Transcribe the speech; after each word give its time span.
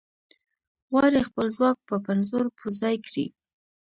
غواړي 0.91 1.21
خپل 1.29 1.45
ځواک 1.57 1.77
په 1.89 1.95
پنځو 2.07 2.35
روپو 2.45 2.67
ځای 2.79 2.95
کړي. 3.07 3.25